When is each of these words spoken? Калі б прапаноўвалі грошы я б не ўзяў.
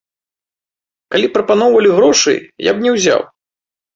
Калі 1.15 1.27
б 1.27 1.31
прапаноўвалі 1.35 1.91
грошы 1.99 2.33
я 2.69 2.75
б 2.79 2.87
не 2.87 2.95
ўзяў. 2.95 3.21